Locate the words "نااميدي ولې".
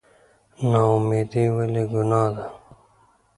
0.69-1.83